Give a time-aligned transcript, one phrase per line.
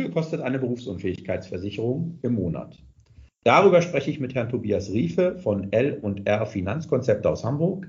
[0.00, 2.78] viel kostet eine Berufsunfähigkeitsversicherung im Monat?
[3.44, 7.86] Darüber spreche ich mit Herrn Tobias Riefe von L&R Finanzkonzepte aus Hamburg.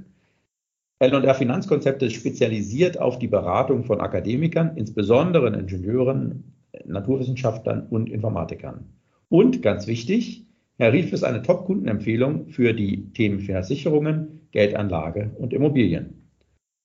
[1.00, 6.54] L&R Finanzkonzepte ist spezialisiert auf die Beratung von Akademikern, insbesondere Ingenieuren,
[6.86, 8.89] Naturwissenschaftlern und Informatikern.
[9.30, 10.46] Und ganz wichtig,
[10.78, 16.28] Herr Riefe ist eine Top-Kundenempfehlung für die Themen Versicherungen, Geldanlage und Immobilien.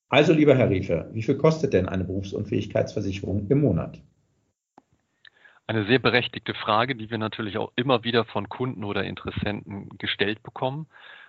[0.08, 4.00] Also, lieber Herr Riefe, wie viel kostet denn eine Berufsunfähigkeitsversicherung im Monat?
[5.68, 10.42] Eine sehr berechtigte Frage, die wir natürlich auch immer wieder von Kunden oder Interessenten gestellt
[10.42, 10.86] bekommen.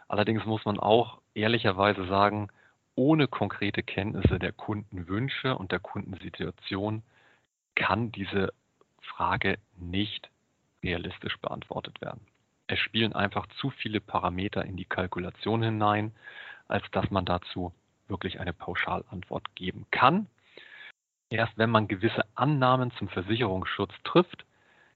[0.08, 2.50] Allerdings muss man auch ehrlicherweise sagen,
[2.96, 7.04] ohne konkrete Kenntnisse der Kundenwünsche und der Kundensituation
[7.76, 8.54] kann diese
[9.02, 10.30] Frage nicht
[10.84, 12.22] realistisch beantwortet werden.
[12.68, 16.12] Es spielen einfach zu viele Parameter in die Kalkulation hinein,
[16.68, 17.74] als dass man dazu
[18.08, 20.28] wirklich eine Pauschalantwort geben kann.
[21.30, 24.46] Erst wenn man gewisse Annahmen zum Versicherungsschutz trifft,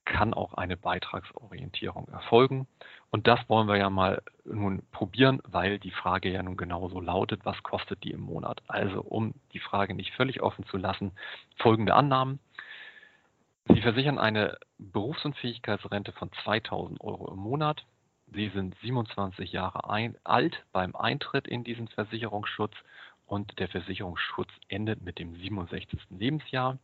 [0.04, 2.66] kann auch eine Beitragsorientierung erfolgen.
[3.10, 7.44] Und das wollen wir ja mal nun probieren, weil die Frage ja nun genauso lautet,
[7.44, 8.62] was kostet die im Monat?
[8.66, 11.12] Also um die Frage nicht völlig offen zu lassen,
[11.58, 12.40] folgende Annahmen.
[13.68, 17.84] Sie versichern eine Berufsunfähigkeitsrente von 2000 Euro im Monat.
[18.26, 19.88] Sie sind 27 Jahre
[20.24, 22.74] alt beim Eintritt in diesen Versicherungsschutz
[23.26, 25.98] und der Versicherungsschutz endet mit dem 67.
[26.10, 26.78] Lebensjahr.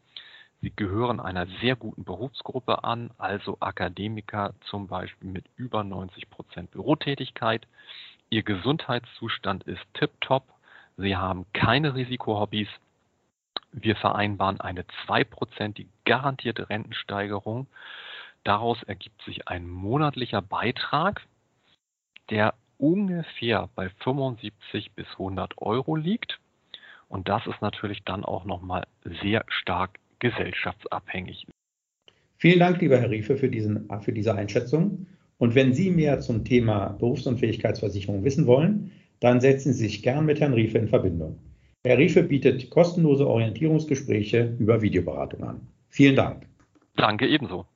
[0.60, 6.70] Sie gehören einer sehr guten Berufsgruppe an, also Akademiker zum Beispiel mit über 90 Prozent
[6.72, 7.66] Bürotätigkeit.
[8.30, 10.44] Ihr Gesundheitszustand ist tiptop.
[10.96, 12.68] Sie haben keine Risikohobbys.
[13.70, 17.68] Wir vereinbaren eine zweiprozentige garantierte Rentensteigerung.
[18.42, 21.24] Daraus ergibt sich ein monatlicher Beitrag,
[22.30, 26.40] der ungefähr bei 75 bis 100 Euro liegt.
[27.08, 28.86] Und das ist natürlich dann auch nochmal
[29.22, 31.46] sehr stark gesellschaftsabhängig.
[32.36, 35.06] Vielen Dank, lieber Herr Riefe, für, diesen, für diese Einschätzung.
[35.38, 40.40] Und wenn Sie mehr zum Thema Berufsunfähigkeitsversicherung wissen wollen, dann setzen Sie sich gern mit
[40.40, 41.38] Herrn Riefe in Verbindung.
[41.84, 45.60] Herr Riefe bietet kostenlose Orientierungsgespräche über Videoberatung an.
[45.88, 46.46] Vielen Dank.
[46.96, 47.66] Danke ebenso.